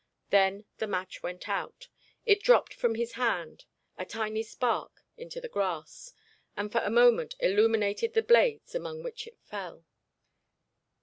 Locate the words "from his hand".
2.73-3.65